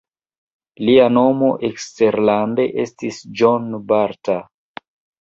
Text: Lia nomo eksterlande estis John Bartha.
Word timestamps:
Lia 0.87 1.09
nomo 1.17 1.51
eksterlande 1.69 2.67
estis 2.87 3.23
John 3.43 3.73
Bartha. 3.95 4.43